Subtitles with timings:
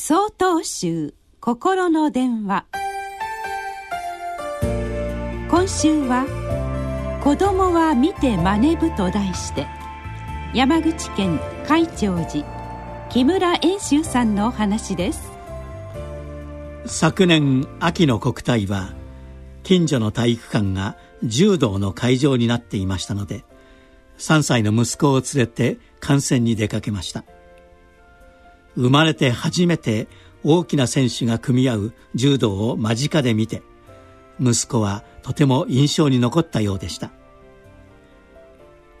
[0.00, 2.66] 総統集心の電話。
[5.50, 6.24] 今週は
[7.20, 9.66] 「子供は見て真似ぶ」と題して
[10.54, 12.46] 山口県海長寺
[13.10, 15.32] 木村遠州さんのお話です。
[16.86, 18.92] 昨年秋の国体は
[19.64, 23.44] 近所の体育館が柔道の会場になっていましたので
[24.18, 27.24] 3歳の息子を連れて観戦に出かけました。
[28.78, 30.06] 生まれて初めて
[30.44, 33.62] 大きな選手が組み合う柔道を間近で見て
[34.40, 37.10] 息子はとても印象に残ったようでした。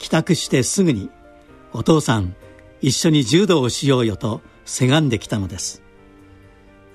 [0.00, 1.10] 帰宅してすぐに
[1.72, 2.34] 「お父さん
[2.80, 5.80] 一緒に柔道をしようよ」とせがんできたのです。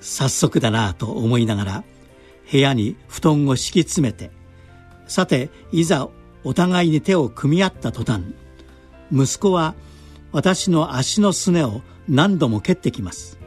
[0.00, 1.84] 早速だなぁと思いながら
[2.52, 4.30] 部屋に布団を敷き詰めて
[5.06, 6.10] さていざ
[6.44, 8.22] お互いに手を組み合った途端
[9.10, 9.74] 息子は
[10.32, 13.38] 私の足のすねを何度も蹴ってきます。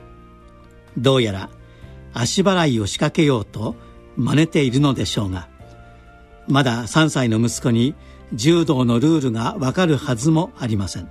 [0.97, 1.49] どうやら
[2.13, 3.75] 足払いを仕掛けようと
[4.15, 5.47] 真似ているのでしょうが
[6.47, 7.93] まだ3歳の息子に
[8.33, 11.09] 柔道のルールがわかるはずもありません。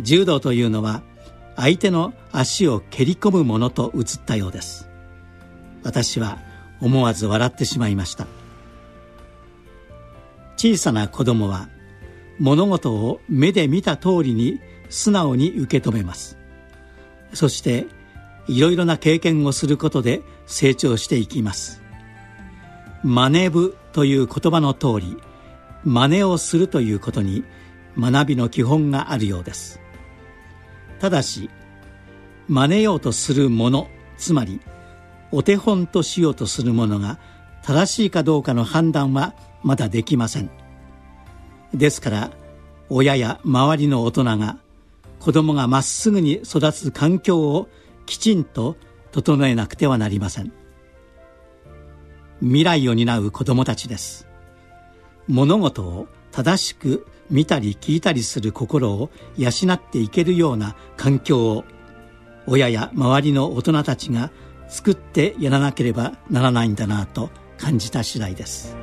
[0.00, 1.02] 柔道というのは
[1.56, 4.88] 相手の足を蹴り込むものと映ったようです。
[5.82, 6.38] 私は
[6.80, 8.26] 思わず笑ってしまいました。
[10.56, 11.68] 小さな子供は
[12.38, 14.60] 物事を目で見た通りに
[14.92, 16.36] 素直に受け止めます。
[17.32, 17.86] そして
[18.46, 21.82] いろいろな経験をすることで成長していきます。
[23.02, 25.16] 真似部という言葉の通り
[25.84, 27.42] 真似をするということに
[27.98, 29.80] 学びの基本があるようです。
[31.00, 31.50] ただし
[32.48, 34.60] 真似ようとするものつまり
[35.32, 37.18] お手本としようとするものが
[37.62, 40.50] 正しいかどうかの判断はまだできません。
[41.72, 42.30] ですから
[42.90, 44.58] 親や周りの大人が
[45.22, 47.68] 子供がまっすぐに育つ環境を
[48.06, 48.76] きちんと
[49.12, 50.52] 整えなくてはなりません。
[52.40, 54.26] 未来を担う子供たちです。
[55.28, 61.64] 物事を正しく見たり聞いたりする心を養っていけるような環境を
[62.48, 64.32] 親や周りの大人たちが
[64.66, 68.76] 作ってやらなければならないんだなと感じた次第です。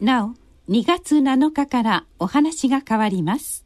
[0.00, 3.63] なお2月7日からお話が変わります。